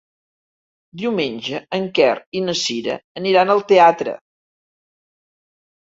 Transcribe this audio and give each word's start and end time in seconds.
Diumenge 1.01 1.59
en 1.79 1.85
Quer 1.99 2.15
i 2.39 2.43
na 2.47 2.57
Cira 2.63 2.97
aniran 3.23 3.55
al 3.57 3.65
teatre. 3.73 4.19